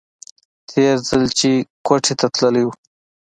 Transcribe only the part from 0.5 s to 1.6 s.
تېر ځل چې